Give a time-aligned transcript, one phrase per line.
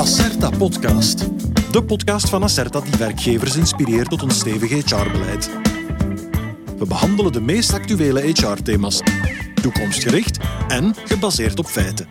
[0.00, 1.28] Acerta Podcast.
[1.72, 5.50] De podcast van Acerta die werkgevers inspireert tot een stevig HR-beleid.
[6.78, 9.02] We behandelen de meest actuele HR-thema's,
[9.62, 12.08] toekomstgericht en gebaseerd op feiten.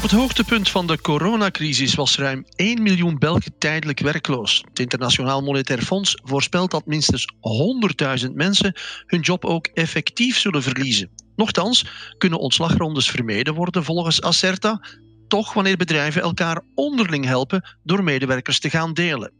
[0.00, 4.64] Op het hoogtepunt van de coronacrisis was ruim 1 miljoen Belgen tijdelijk werkloos.
[4.68, 7.26] Het Internationaal Monetair Fonds voorspelt dat minstens
[8.26, 8.74] 100.000 mensen
[9.06, 11.10] hun job ook effectief zullen verliezen.
[11.36, 11.86] Nochtans
[12.18, 14.84] kunnen ontslagrondes vermeden worden volgens Acerta,
[15.28, 19.32] toch wanneer bedrijven elkaar onderling helpen door medewerkers te gaan delen.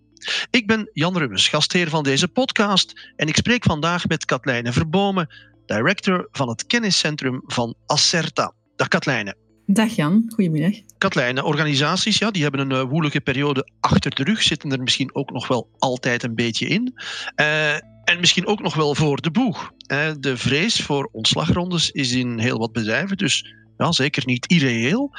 [0.50, 5.34] Ik ben Jan Rummens, gastheer van deze podcast en ik spreek vandaag met Katlijne Verbomen,
[5.66, 8.52] director van het kenniscentrum van Acerta.
[8.76, 9.39] Dag Katlijne.
[9.72, 10.80] Dag Jan, goedemiddag.
[10.98, 15.14] Katlijne, organisaties ja, die hebben een uh, woelige periode achter de rug, zitten er misschien
[15.14, 16.94] ook nog wel altijd een beetje in.
[17.36, 19.72] Uh, en misschien ook nog wel voor de boeg.
[19.86, 25.10] Uh, de vrees voor ontslagrondes is in heel wat bedrijven, dus ja, zeker niet irreëel.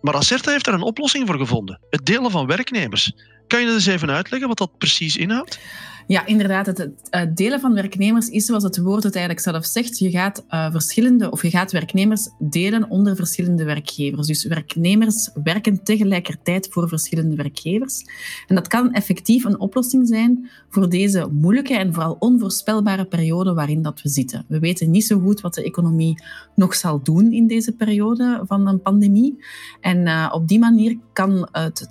[0.00, 3.12] maar Acerta heeft daar een oplossing voor gevonden: het delen van werknemers.
[3.46, 5.58] Kan je dat eens even uitleggen wat dat precies inhoudt?
[6.10, 6.66] Ja, inderdaad.
[6.66, 9.98] Het, het, delen van werknemers is zoals het woord het eigenlijk zelf zegt.
[9.98, 14.26] Je gaat uh, verschillende of je gaat werknemers delen onder verschillende werkgevers.
[14.26, 18.04] Dus werknemers werken tegelijkertijd voor verschillende werkgevers.
[18.46, 23.82] En dat kan effectief een oplossing zijn voor deze moeilijke en vooral onvoorspelbare periode waarin
[23.82, 24.44] dat we zitten.
[24.48, 26.22] We weten niet zo goed wat de economie
[26.54, 29.44] nog zal doen in deze periode van een pandemie.
[29.80, 31.88] En uh, op die manier kan het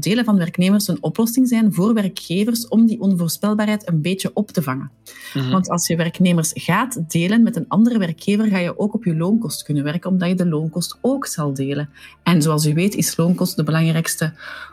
[0.00, 4.62] delen van werknemers een oplossing zijn voor werkgevers om die onvoorspelbaarheid een beetje op te
[4.62, 4.90] vangen.
[5.34, 5.50] Mm-hmm.
[5.50, 9.16] Want als je werknemers gaat delen met een andere werkgever, ga je ook op je
[9.16, 11.88] loonkost kunnen werken, omdat je de loonkost ook zal delen.
[12.22, 14.32] En zoals u weet is loonkost de belangrijkste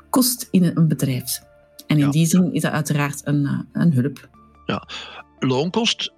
[0.09, 1.41] kost in een bedrijf.
[1.87, 2.11] En in ja.
[2.11, 4.29] die zin is dat uiteraard een, een hulp.
[4.65, 4.87] Ja,
[5.47, 6.11] loonkost,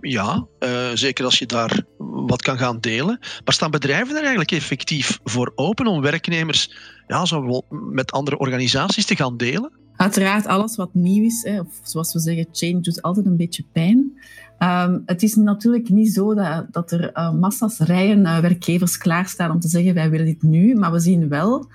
[0.00, 3.18] ja, uh, zeker als je daar wat kan gaan delen.
[3.44, 6.70] Maar staan bedrijven er eigenlijk effectief voor open om werknemers
[7.06, 9.72] ja, zo met andere organisaties te gaan delen?
[9.96, 13.64] Uiteraard, alles wat nieuw is, hè, of zoals we zeggen, change doet altijd een beetje
[13.72, 14.12] pijn.
[14.58, 19.60] Um, het is natuurlijk niet zo dat, dat er uh, massa's rijen werkgevers klaarstaan om
[19.60, 21.68] te zeggen wij willen dit nu, maar we zien wel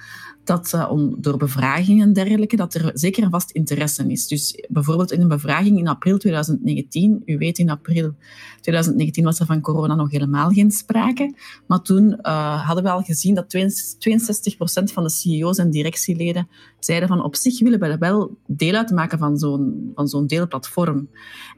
[0.44, 4.28] dat uh, om, door bevragingen en dergelijke, dat er zeker een vast interesse is.
[4.28, 8.16] Dus bijvoorbeeld in een bevraging in april 2019, u weet in april
[8.62, 11.36] 2019 was er van corona nog helemaal geen sprake,
[11.68, 16.48] maar toen uh, hadden we al gezien dat 62% van de CEO's en directieleden
[16.80, 21.10] zeiden van op zich willen we wel deel uitmaken van zo'n, van zo'n deelplatform.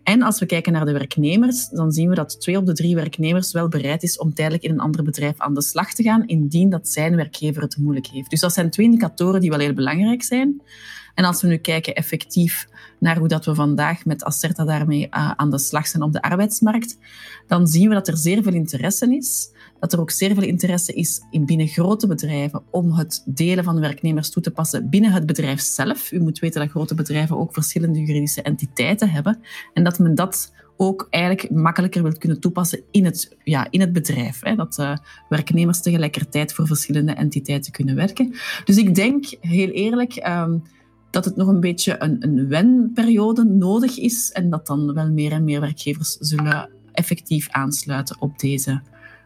[0.04, 2.96] En als we kijken naar de werknemers, dan zien we dat twee op de drie
[2.96, 6.28] werknemers wel bereid is om tijdelijk in een ander bedrijf aan de slag te gaan,
[6.28, 8.30] indien dat zijn werkgever het moeilijk heeft.
[8.30, 10.62] Dus dat zijn twee indicatoren die wel heel belangrijk zijn.
[11.14, 12.68] En als we nu kijken effectief
[13.00, 16.22] naar hoe dat we vandaag met Acerta daarmee uh, aan de slag zijn op de
[16.22, 16.98] arbeidsmarkt,
[17.48, 19.54] dan zien we dat er zeer veel interesse is.
[19.80, 23.80] Dat er ook zeer veel interesse is in binnen grote bedrijven om het delen van
[23.80, 26.12] werknemers toe te passen binnen het bedrijf zelf.
[26.12, 29.40] U moet weten dat grote bedrijven ook verschillende juridische entiteiten hebben.
[29.74, 33.94] En dat men dat ook eigenlijk makkelijker wilt kunnen toepassen in het, ja, in het
[33.94, 34.40] bedrijf.
[34.42, 34.98] Hè, dat uh,
[35.30, 38.34] werknemers tegelijkertijd voor verschillende entiteiten kunnen werken.
[38.66, 40.64] Dus ik denk, heel eerlijk, um,
[41.10, 45.32] dat het nog een beetje een, een wenperiode nodig is en dat dan wel meer
[45.32, 48.82] en meer werkgevers zullen effectief aansluiten op deze,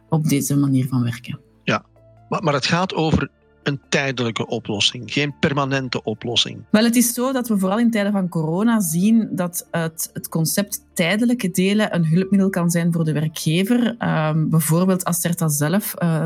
[0.10, 1.40] op deze manier van werken.
[1.64, 1.86] Ja,
[2.30, 3.30] maar, maar het gaat over
[3.70, 6.58] een tijdelijke oplossing, geen permanente oplossing.
[6.70, 10.30] Wel, het is zo dat we vooral in tijden van corona zien dat het, het
[10.30, 13.96] concept tijdelijke delen een hulpmiddel kan zijn voor de werkgever.
[14.04, 16.26] Um, bijvoorbeeld Acerta zelf uh,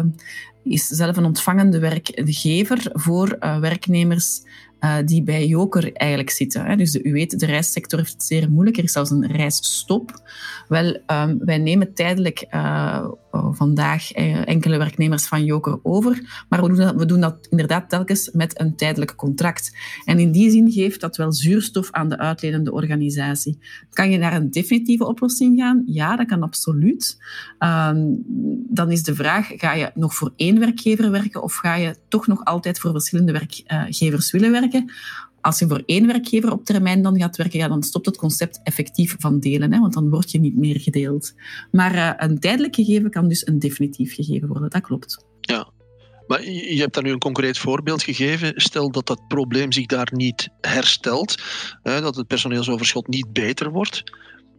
[0.64, 4.42] is zelf een ontvangende werkgever voor uh, werknemers
[4.84, 6.66] uh, die bij Joker eigenlijk zitten.
[6.66, 6.76] Hè.
[6.76, 8.78] Dus u weet, de reissector heeft het zeer moeilijk.
[8.78, 10.22] Er is zelfs een reisstop.
[10.68, 13.08] Wel, um, wij nemen tijdelijk uh,
[13.52, 16.64] vandaag uh, enkele werknemers van Joker over, maar
[16.98, 19.78] we doen, dat, inderdaad telkens met een tijdelijk contract.
[20.06, 23.60] En in die zin geeft dat wel zuurstof aan de uitledende organisatie.
[23.90, 25.84] Kan je naar een definitieve oplossing gaan?
[25.86, 27.18] Ja, dat kan absoluut.
[27.60, 28.24] Um,
[28.70, 32.28] dan is de vraag, ga je nog voor één werkgever werken of ga je toch
[32.28, 34.73] nog altijd voor verschillende werkgevers willen werken?
[35.42, 38.60] Als je voor één werkgever op termijn dan gaat werken, ja, dan stopt het concept
[38.64, 41.34] effectief van delen, hè, want dan word je niet meer gedeeld.
[41.72, 45.26] Maar uh, een tijdelijk gegeven kan dus een definitief gegeven worden, dat klopt.
[45.40, 45.72] Ja,
[46.28, 48.54] maar je hebt daar nu een concreet voorbeeld gegeven.
[48.56, 51.42] Stel dat dat probleem zich daar niet herstelt,
[51.82, 54.04] hè, dat het personeelsoverschot niet beter wordt.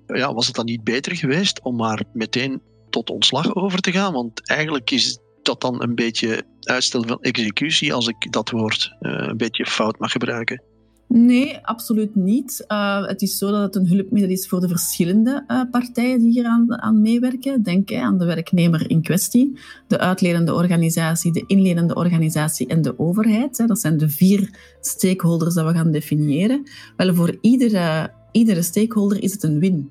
[0.06, 4.12] Ja, was het dan niet beter geweest om maar meteen tot ontslag over te gaan?
[4.12, 9.26] Want eigenlijk is dat dan een beetje uitstel van executie, als ik dat woord uh,
[9.29, 10.62] een beetje fout mag gebruiken?
[11.08, 12.64] Nee, absoluut niet.
[12.69, 16.31] Uh, het is zo dat het een hulpmiddel is voor de verschillende uh, partijen die
[16.31, 17.62] hier aan, aan meewerken.
[17.62, 22.99] Denk hè, aan de werknemer in kwestie, de uitledende organisatie, de inledende organisatie en de
[22.99, 23.58] overheid.
[23.58, 23.67] Hè.
[23.67, 26.62] Dat zijn de vier stakeholders dat we gaan definiëren.
[26.97, 29.90] Wel, voor iedere, iedere stakeholder is het een win.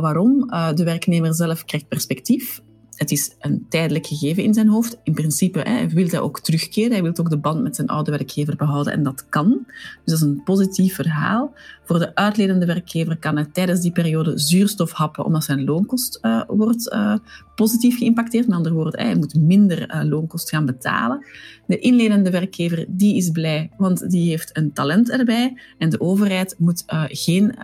[0.00, 0.46] Waarom?
[0.74, 2.60] de werknemer zelf krijgt perspectief
[3.02, 4.98] het is een tijdelijk gegeven in zijn hoofd.
[5.02, 6.92] In principe hè, wil hij ook terugkeren.
[6.92, 9.48] Hij wil ook de band met zijn oude werkgever behouden en dat kan.
[9.66, 11.54] Dus dat is een positief verhaal.
[11.84, 16.42] Voor de uitledende werkgever kan hij tijdens die periode zuurstof happen omdat zijn loonkost uh,
[16.46, 17.16] wordt uh,
[17.54, 18.46] positief geïmpacteerd.
[18.46, 21.26] Met andere woorden, hij moet minder uh, loonkost gaan betalen.
[21.66, 25.58] De inledende werkgever die is blij, want die heeft een talent erbij.
[25.78, 27.54] En de overheid moet geen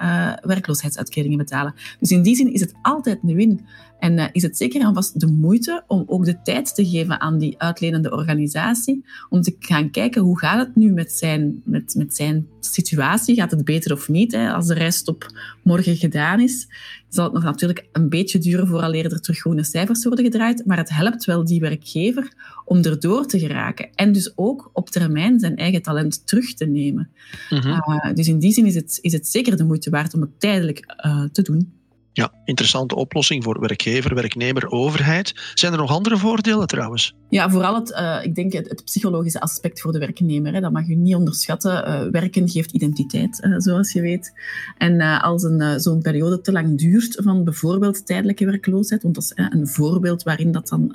[0.40, 1.74] werkloosheidsuitkeringen betalen.
[2.00, 3.60] Dus in die zin is het altijd een win.
[3.98, 7.38] En is het zeker en vast de moeite om ook de tijd te geven aan
[7.38, 12.14] die uitlenende organisatie, om te gaan kijken hoe gaat het nu met zijn, met, met
[12.14, 14.32] zijn situatie, gaat het beter of niet?
[14.32, 14.52] Hè?
[14.52, 15.26] Als de rijstop
[15.62, 16.68] morgen gedaan is,
[17.08, 20.76] zal het nog natuurlijk een beetje duren vooraleer er terug groene cijfers worden gedraaid, maar
[20.76, 22.32] het helpt wel die werkgever
[22.64, 27.10] om erdoor te geraken en dus ook op termijn zijn eigen talent terug te nemen.
[27.50, 27.72] Mm -hmm.
[27.72, 30.40] uh, dus in die zin is het, is het zeker de moeite waard om het
[30.40, 31.77] tijdelijk uh, te doen.
[32.18, 35.34] Ja, interessante oplossing voor werkgever, werknemer, overheid.
[35.54, 37.14] Zijn er nog andere voordelen trouwens?
[37.28, 40.52] Ja, vooral het, uh, ik denk het, psychologische aspect voor de werknemer.
[40.52, 40.60] Hè.
[40.60, 41.88] Dat mag je niet onderschatten.
[41.88, 44.32] Uh, werken geeft identiteit, uh, zoals je weet.
[44.78, 49.32] En als een, zo'n periode te lang duurt van bijvoorbeeld tijdelijke werkloosheid, want dat is
[49.34, 50.92] een voorbeeld waarin dat dan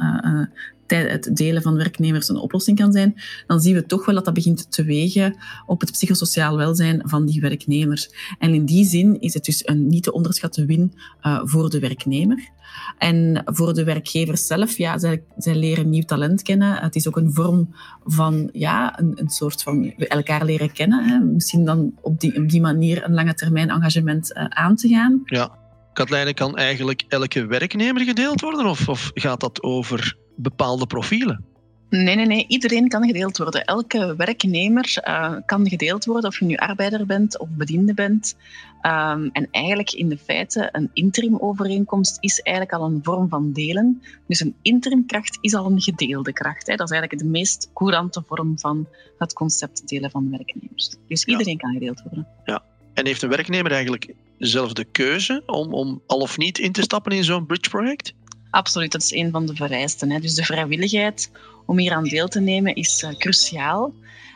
[0.97, 3.15] het delen van werknemers een oplossing kan zijn,
[3.47, 5.35] dan zien we toch wel dat dat begint te wegen
[5.65, 8.09] op het psychosociaal welzijn van die werknemers.
[8.39, 11.79] En in die zin is het dus een niet te onderschatte win uh, voor de
[11.79, 12.51] werknemer.
[12.97, 16.75] En voor de werkgevers zelf, ja, zij, leren nieuw talent kennen.
[16.75, 21.05] Het is ook een vorm van, ja, een, een soort van elkaar leren kennen.
[21.05, 21.19] Hè.
[21.19, 25.21] Misschien dan op die, op die manier een lange termijn engagement uh, aan te gaan.
[25.25, 25.61] Ja.
[25.93, 28.65] Katlijne, kan eigenlijk elke werknemer gedeeld worden?
[28.65, 31.45] Of, of gaat dat over bepaalde profielen?
[31.89, 32.45] Nee, nee, nee.
[32.47, 33.65] Iedereen kan gedeeld worden.
[33.65, 38.35] Elke werknemer uh, kan gedeeld worden, of je nu arbeider bent of bediende bent.
[38.81, 44.01] Um, en eigenlijk in de feite, een interimovereenkomst is eigenlijk al een vorm van delen.
[44.27, 46.67] Dus een interimkracht is al een gedeelde kracht.
[46.67, 46.75] Hè.
[46.75, 48.87] Dat is eigenlijk de meest courante vorm van
[49.17, 50.95] het concept delen van werknemers.
[51.07, 51.59] Dus iedereen ja.
[51.59, 52.27] kan gedeeld worden.
[52.45, 52.63] Ja.
[52.93, 56.81] En heeft een werknemer eigenlijk zelf de keuze om, om al of niet in te
[56.81, 58.13] stappen in zo'n bridge-project?
[58.53, 60.11] Absoluut, dat is een van de vereisten.
[60.11, 60.19] Hè.
[60.19, 61.31] Dus de vrijwilligheid
[61.65, 63.93] om hier aan deel te nemen is uh, cruciaal.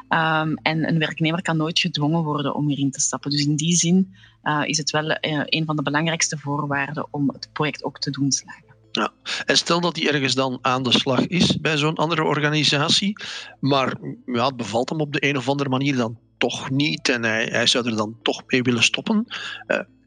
[0.09, 3.31] Um, en een werknemer kan nooit gedwongen worden om hierin te stappen.
[3.31, 7.29] Dus in die zin uh, is het wel uh, een van de belangrijkste voorwaarden om
[7.29, 8.75] het project ook te doen slagen.
[8.91, 9.11] Ja.
[9.45, 13.17] En stel dat hij ergens dan aan de slag is bij zo'n andere organisatie,
[13.59, 17.23] maar ja, het bevalt hem op de een of andere manier dan toch niet en
[17.23, 19.25] hij, hij zou er dan toch mee willen stoppen.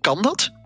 [0.01, 0.60] kan dat?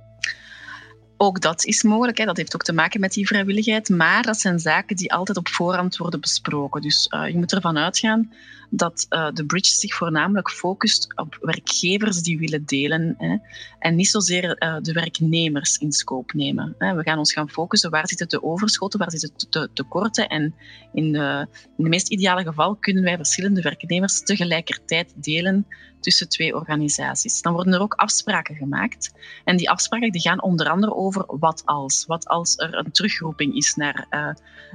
[1.16, 2.18] Ook dat is mogelijk.
[2.18, 2.24] Hè.
[2.24, 3.88] Dat heeft ook te maken met die vrijwilligheid.
[3.88, 6.80] Maar dat zijn zaken die altijd op voorhand worden besproken.
[6.80, 8.32] Dus uh, je moet ervan uitgaan
[8.76, 13.14] dat uh, de bridge zich voornamelijk focust op werkgevers die willen delen.
[13.18, 13.36] Hè,
[13.78, 16.74] en niet zozeer uh, de werknemers in scope nemen.
[16.78, 16.94] Hè.
[16.94, 20.28] We gaan ons gaan focussen waar zitten de overschotten, waar zitten de tekorten.
[20.28, 20.54] En
[20.92, 25.66] in de, in de meest ideale geval kunnen wij verschillende werknemers tegelijkertijd delen
[26.00, 27.42] tussen twee organisaties.
[27.42, 29.12] Dan worden er ook afspraken gemaakt.
[29.44, 32.04] En die afspraken die gaan onder andere over wat als.
[32.06, 34.28] Wat als er een terugroeping is naar uh,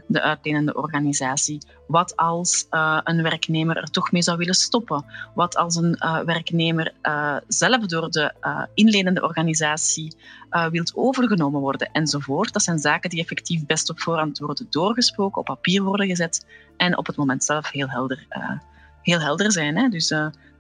[0.08, 1.62] de uitlenende organisatie.
[1.89, 5.05] Wat als uh, een werknemer er toch mee zou willen stoppen?
[5.36, 6.93] Wat als een uh, werknemer
[7.48, 8.34] zelf door de
[8.74, 10.15] inlenende organisatie
[10.72, 12.53] wilt overgenomen worden enzovoort.
[12.53, 16.46] Dat zijn zaken die effectief best op voorhand worden doorgesproken, op papier worden gezet
[16.77, 18.25] en op het moment zelf heel helder,
[19.01, 19.77] heel helder zijn.
[19.77, 19.89] Hè?
[19.89, 20.08] Dus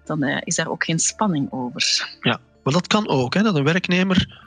[0.05, 2.17] dan is daar ook geen spanning over.
[2.21, 4.41] Ja, maar dat kan ook, hè, dat een werknemer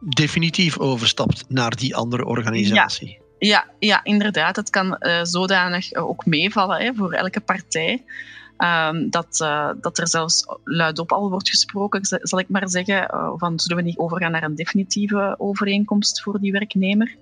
[0.00, 3.08] definitief overstapt naar die andere organisatie.
[3.08, 3.20] Ja.
[3.44, 4.56] Ja, ja, inderdaad.
[4.56, 8.04] Het kan uh, zodanig ook meevallen hè, voor elke partij.
[8.58, 13.06] Um, dat, uh, dat er zelfs luidop al wordt gesproken, zal ik maar zeggen,
[13.36, 17.16] van zullen we niet overgaan naar een definitieve overeenkomst voor die werknemer.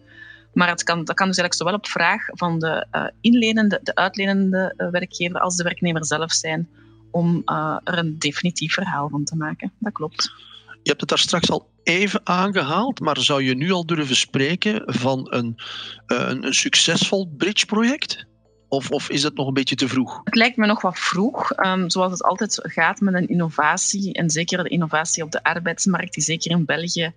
[0.52, 2.86] Maar het kan, dat kan dus eigenlijk zowel op vraag van de
[3.20, 6.68] inlenende, de uitlenende werkgever als de werknemer zelf zijn
[7.10, 7.42] om
[7.84, 9.72] er een definitief verhaal van te maken.
[9.78, 10.32] Dat klopt.
[10.82, 14.82] Je hebt het daar straks al even aangehaald, maar zou je nu al durven spreken
[14.86, 15.54] van een,
[16.06, 18.28] uh, een, een succesvol bridge-project?
[18.68, 20.20] Of, of, is het nog een beetje te vroeg?
[20.24, 21.58] Het lijkt me nog wat vroeg.
[21.66, 26.14] Um, zoals het altijd gaat met een innovatie, en zeker de innovatie op de arbeidsmarkt,
[26.14, 27.12] die zeker in België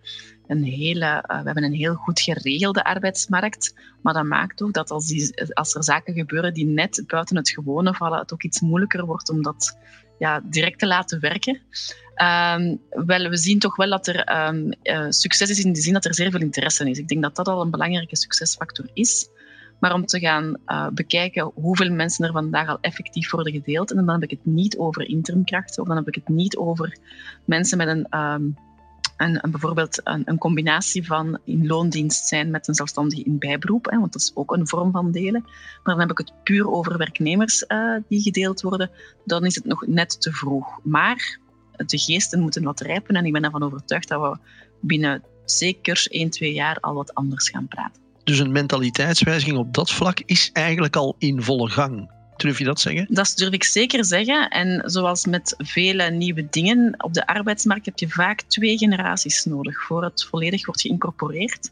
[0.47, 3.75] een hele, uh, we hebben een heel goed geregelde arbeidsmarkt.
[4.01, 7.49] Maar dat maakt ook dat als, die, als er zaken gebeuren die net buiten het
[7.49, 9.77] gewone vallen, het ook iets moeilijker wordt om dat
[10.23, 11.61] ja, direct te laten werken.
[12.21, 15.93] Um, wel, we zien toch wel dat er um, uh, succes is in de zin
[15.93, 16.97] dat er zeer veel interesse is.
[16.97, 19.29] Ik denk dat dat al een belangrijke succesfactor is.
[19.79, 24.05] Maar om te gaan uh, bekijken hoeveel mensen er vandaag al effectief worden gedeeld, en
[24.05, 26.97] dan heb ik het niet over interimkrachten, of dan heb ik het niet over
[27.45, 28.57] mensen met een, um,
[29.17, 33.99] een bijvoorbeeld een, een, combinatie van in loondienst zijn met een zelfstandige in bijberoep, hè,
[33.99, 35.41] want dat is ook een vorm van delen.
[35.41, 38.89] Maar dan heb ik het puur over werknemers uh, die gedeeld worden,
[39.25, 40.79] dan is het nog net te vroeg.
[40.83, 41.39] Maar
[41.75, 44.37] de geesten moeten wat rijpen en ik ben ervan overtuigd dat we
[44.79, 48.01] binnen zeker 1, 2 jaar al wat anders gaan praten.
[48.23, 52.11] Dus een mentaliteitswijziging op dat vlak is eigenlijk al in volle gang.
[52.37, 53.07] Durf je dat zeggen?
[53.09, 54.49] Dat durf ik zeker zeggen.
[54.49, 59.83] En zoals met vele nieuwe dingen op de arbeidsmarkt heb je vaak twee generaties nodig
[59.83, 61.71] voor het volledig wordt geïncorporeerd.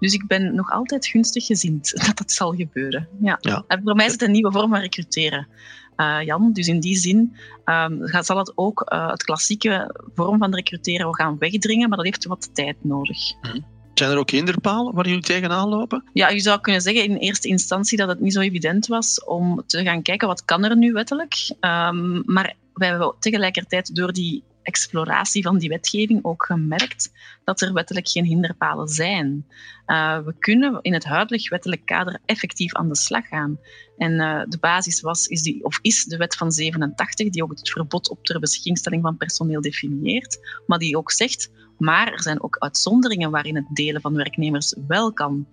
[0.00, 3.08] Dus ik ben nog altijd gunstig gezind dat dat zal gebeuren.
[3.20, 3.38] Ja.
[3.40, 3.64] ja.
[3.66, 5.48] En voor mij is het een nieuwe vorm van recruteren.
[5.96, 6.52] Uh, Jan.
[6.52, 11.38] Dus in die zin um, zal het ook uh, het klassieke vorm van recruteren gaan
[11.38, 13.18] wegdringen, maar dat heeft wat tijd nodig.
[13.40, 13.64] Hmm.
[14.00, 16.04] Zijn er ook hinderpalen waar jullie tegenaan lopen?
[16.12, 19.62] Ja, je zou kunnen zeggen in eerste instantie dat het niet zo evident was om
[19.66, 21.34] te gaan kijken wat kan er nu wettelijk.
[21.60, 27.12] Um, maar wij hebben tegelijkertijd door die exploratie van die wetgeving ook gemerkt
[27.44, 29.46] dat er wettelijk geen hinderpalen zijn.
[29.86, 33.58] Uh, we kunnen in het huidig wettelijk kader effectief aan de slag gaan.
[33.96, 37.50] En uh, de basis was, is, die, of is de wet van 87, die ook
[37.50, 42.42] het verbod op ter beschikking van personeel definieert, maar die ook zegt, maar er zijn
[42.42, 45.46] ook uitzonderingen waarin het delen van werknemers wel kan.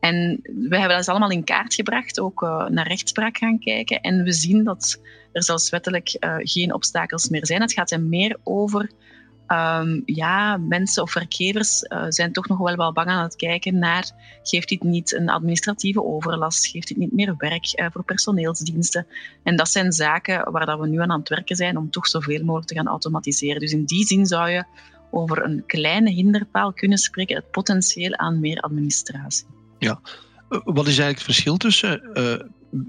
[0.00, 4.00] En we hebben dat allemaal in kaart gebracht, ook uh, naar rechtspraak gaan kijken.
[4.00, 5.00] En we zien dat
[5.32, 7.60] er zelfs wettelijk uh, geen obstakels meer zijn.
[7.60, 8.90] Het gaat er meer over
[9.48, 13.78] um, ja, mensen of werkgevers uh, zijn toch nog wel wel bang aan het kijken
[13.78, 14.10] naar
[14.42, 19.06] geeft dit niet een administratieve overlast, geeft dit niet meer werk voor personeelsdiensten.
[19.42, 22.06] En dat zijn zaken waar dat we nu aan aan het werken zijn om toch
[22.06, 23.60] zoveel mogelijk te gaan automatiseren.
[23.60, 24.64] Dus in die zin zou je
[25.10, 29.57] over een kleine hinderpaal kunnen spreken, het potentieel aan meer administratie.
[29.78, 30.00] Ja,
[30.48, 32.34] wat is eigenlijk het verschil tussen uh,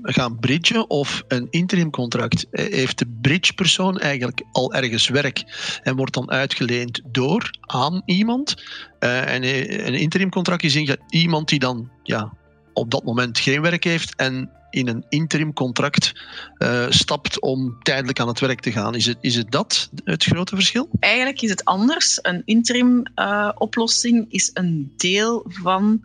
[0.01, 2.46] gaan bridgen of een interimcontract?
[2.51, 5.43] Heeft de bridgepersoon eigenlijk al ergens werk
[5.84, 8.63] en wordt dan uitgeleend door aan iemand?
[9.00, 9.43] En
[9.88, 12.34] een interimcontract is iemand die dan ja,
[12.74, 16.13] op dat moment geen werk heeft en in een interimcontract
[16.58, 18.96] uh, stapt om tijdelijk aan het werk te gaan.
[18.96, 20.89] Is het, is het dat het grote verschil?
[21.00, 22.19] Eigenlijk is het anders.
[22.22, 23.03] Een interim
[23.55, 26.03] oplossing is een deel van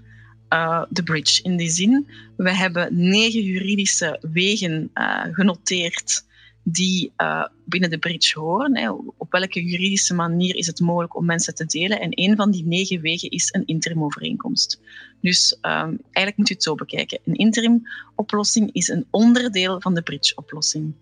[0.88, 1.42] de bridge.
[1.42, 2.06] In die zin,
[2.36, 6.24] we hebben negen juridische wegen uh, genoteerd
[6.62, 8.76] die uh, binnen de bridge horen.
[8.76, 8.90] Hè.
[8.90, 12.00] Op welke juridische manier is het mogelijk om mensen te delen?
[12.00, 14.80] En een van die negen wegen is een interimovereenkomst.
[15.20, 17.18] Dus um, eigenlijk moet je het zo bekijken.
[17.24, 20.92] Een interim-oplossing is een onderdeel van de bridge-oplossing.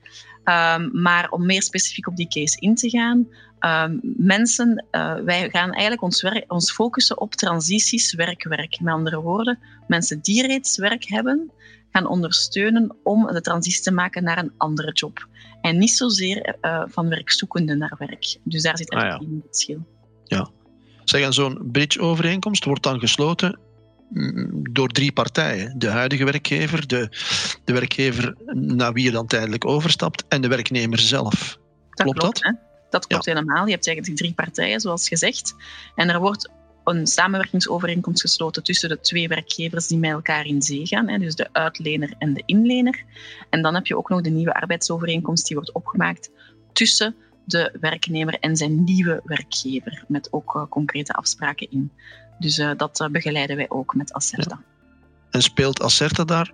[0.45, 3.29] Um, maar om meer specifiek op die case in te gaan,
[3.61, 8.81] um, mensen, uh, wij gaan eigenlijk ons, werk, ons focussen op transities werk-werk.
[8.81, 11.51] Met andere woorden, mensen die reeds werk hebben,
[11.91, 15.29] gaan ondersteunen om de transitie te maken naar een andere job.
[15.61, 18.39] En niet zozeer uh, van werkzoekende naar werk.
[18.45, 19.19] Dus daar zit echt ah, ja.
[19.19, 19.87] een verschil.
[20.25, 20.49] Ja.
[21.05, 23.59] Zeg, en zo'n bridge-overeenkomst wordt dan gesloten
[24.71, 25.78] door drie partijen.
[25.78, 27.09] De huidige werkgever, de,
[27.64, 31.59] de werkgever naar wie je dan tijdelijk overstapt en de werknemer zelf.
[31.90, 32.57] Dat klopt, klopt dat?
[32.90, 33.33] Dat klopt ja.
[33.33, 33.64] helemaal.
[33.66, 35.54] Je hebt eigenlijk drie partijen, zoals gezegd.
[35.95, 36.50] En er wordt
[36.85, 41.35] een samenwerkingsovereenkomst gesloten tussen de twee werkgevers die met elkaar in zee gaan, hè, dus
[41.35, 43.04] de uitlener en de inlener.
[43.50, 46.31] En dan heb je ook nog de nieuwe arbeidsovereenkomst die wordt opgemaakt
[46.73, 47.14] tussen
[47.45, 51.92] de werknemer en zijn nieuwe werkgever, met ook uh, concrete afspraken in.
[52.43, 54.59] Dus uh, dat uh, begeleiden wij ook met Acerta.
[54.61, 54.71] Ja.
[55.31, 56.53] En speelt Acerta daar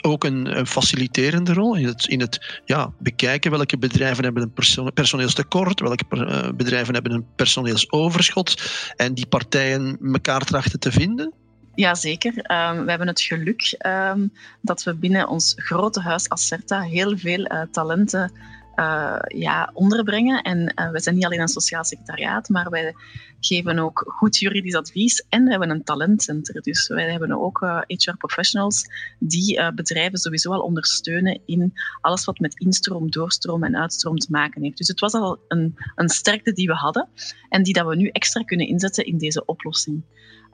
[0.00, 4.52] ook een, een, faciliterende rol in het, in het ja, bekijken welke bedrijven hebben een
[4.52, 8.62] perso personeelstekort, welke per, bedrijven hebben een personeelsoverschot
[8.96, 11.32] en die partijen elkaar trachten te vinden?
[11.74, 12.32] Jazeker.
[12.36, 17.52] Um, we hebben het geluk um, dat we binnen ons grote huis Acerta heel veel
[17.52, 18.32] uh, talenten
[18.78, 20.42] uh, ja, onderbrengen.
[20.42, 22.94] En uh, we zijn niet alleen een sociaal secretariaat, maar wij
[23.40, 26.62] geven ook goed juridisch advies en we hebben een talentcenter.
[26.62, 28.84] Dus wij hebben ook HR professionals
[29.18, 34.62] die bedrijven sowieso al ondersteunen in alles wat met instroom, doorstroom en uitstroom te maken
[34.62, 34.78] heeft.
[34.78, 37.08] Dus het was al een, een sterkte die we hadden
[37.48, 40.02] en die dat we nu extra kunnen inzetten in deze oplossing.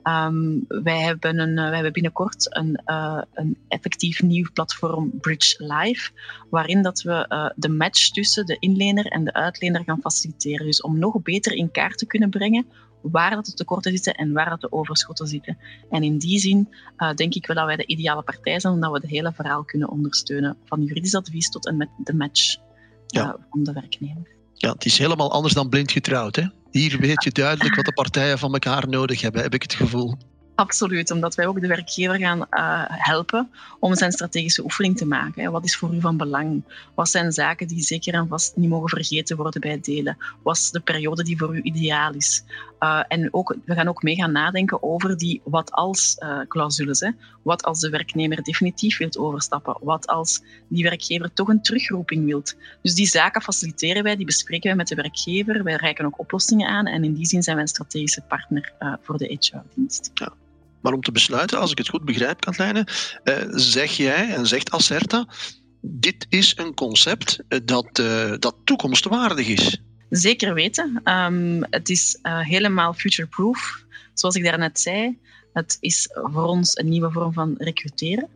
[0.07, 6.11] Um, wij, hebben een, wij hebben binnenkort een, uh, een effectief nieuw platform Bridge Live,
[6.49, 10.65] waarin dat we uh, de match tussen de inlener en de uitlener gaan faciliteren.
[10.65, 12.65] Dus om nog beter in kaart te kunnen brengen
[13.01, 15.57] waar dat de tekorten zitten en waar dat de overschotten zitten.
[15.89, 18.91] En in die zin uh, denk ik wel dat wij de ideale partij zijn, omdat
[18.91, 22.57] we het hele verhaal kunnen ondersteunen, van juridisch advies tot en met de match
[23.07, 23.37] ja.
[23.49, 24.27] van de werknemer.
[24.53, 26.35] Ja, het is helemaal anders dan blind getrouwd.
[26.35, 26.43] Hè?
[26.75, 30.17] Hier weet je duidelijk wat de partijen van elkaar nodig hebben, heb ik het gevoel.
[30.55, 35.51] Absoluut, omdat wij ook de werkgever gaan uh, helpen om zijn strategische oefening te maken.
[35.51, 36.63] Wat is voor u van belang?
[36.93, 40.17] Wat zijn zaken die zeker en vast niet mogen vergeten worden bij het delen?
[40.43, 42.43] Wat is de periode die voor u ideaal is?
[42.79, 47.01] Uh, en ook, we gaan ook mee gaan nadenken over die wat-als-clausules.
[47.01, 49.77] Uh, wat als de werknemer definitief wilt overstappen?
[49.81, 52.55] Wat als die werkgever toch een terugroeping wilt?
[52.81, 55.63] Dus die zaken faciliteren wij, die bespreken wij met de werkgever.
[55.63, 59.17] Wij reiken ook oplossingen aan en in die zin zijn wij een strategische partner voor
[59.17, 60.11] de HR-dienst.
[60.13, 60.33] Ja.
[60.85, 62.87] Maar om te besluiten, als ik het goed begrijp, Katlijne,
[63.23, 65.27] uh, zeg jij en zegt Acerta,
[65.81, 69.81] dit is een concept dat, uh, dat toekomstwaardig is.
[70.09, 71.01] Zeker weten.
[71.03, 73.85] Um, het is helemaal future-proof.
[74.13, 75.17] Zoals ik daarnet zei,
[75.53, 78.29] het is voor ons een nieuwe vorm van recruteren.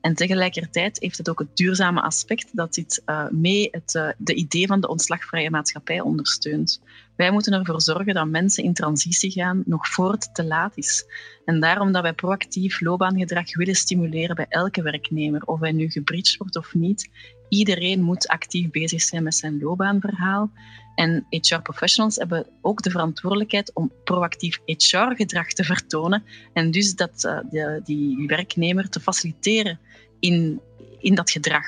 [0.00, 4.80] En tegelijkertijd heeft het ook het duurzame aspect dat dit mee het de idee van
[4.80, 6.80] de ontslagvrije maatschappij ondersteunt.
[7.16, 11.06] Wij moeten ervoor zorgen dat mensen in transitie gaan nog voor het te laat is.
[11.44, 16.36] En daarom dat wij proactief loopbaangedrag willen stimuleren bij elke werknemer, of hij nu gebridged
[16.36, 17.10] wordt of niet.
[17.48, 20.50] Iedereen moet actief bezig zijn met zijn loopbaanverhaal.
[20.94, 27.38] En HR-professionals hebben ook de verantwoordelijkheid om proactief HR-gedrag te vertonen en dus dat, uh,
[27.50, 29.78] de, die werknemer te faciliteren
[30.20, 30.60] in,
[30.98, 31.66] in dat gedrag.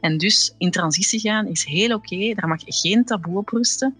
[0.00, 3.94] En dus in transitie gaan is heel oké, daar mag geen taboe op rusten.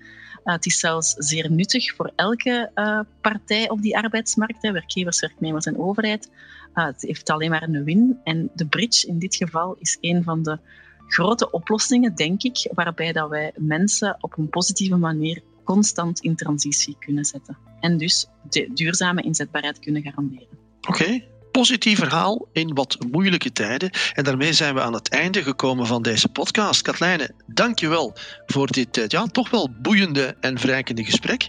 [0.44, 5.20] Uh, het is zelfs zeer nuttig voor elke uh, partij op die arbeidsmarkt, hè, werkgevers,
[5.20, 6.30] werknemers en overheid.
[6.74, 8.20] Uh, het heeft alleen maar een win.
[8.24, 10.58] En de bridge in dit geval is een van de
[11.06, 16.96] grote oplossingen, denk ik, waarbij dat wij mensen op een positieve manier constant in transitie
[16.98, 17.56] kunnen zetten.
[17.80, 20.46] En dus de duurzame inzetbaarheid kunnen garanderen.
[20.88, 21.22] Oké.
[21.50, 23.90] Positief verhaal in wat moeilijke tijden.
[24.14, 26.82] En daarmee zijn we aan het einde gekomen van deze podcast.
[26.82, 28.16] Katlijne, dank je wel
[28.46, 31.48] voor dit ja, toch wel boeiende en verrijkende gesprek.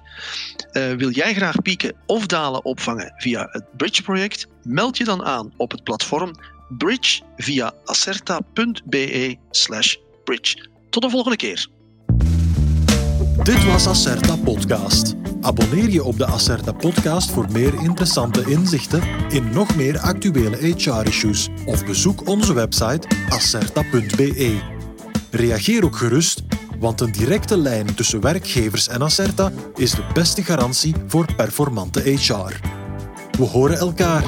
[0.72, 4.48] Uh, wil jij graag pieken of dalen opvangen via het Bridge-project?
[4.64, 6.32] Meld je dan aan op het platform
[6.78, 9.38] Bridge via acerta.be
[10.24, 10.70] bridge.
[10.90, 11.68] Tot de volgende keer.
[13.44, 15.21] Dit was Acerta Podcast.
[15.42, 21.50] Abonneer je op de Acerta Podcast voor meer interessante inzichten in nog meer actuele HR-issues
[21.66, 24.60] of bezoek onze website acerta.be.
[25.32, 26.44] Reageer ook gerust,
[26.80, 32.60] want een directe lijn tussen werkgevers en Acerta is de beste garantie voor performante HR.
[33.38, 34.24] We horen elkaar.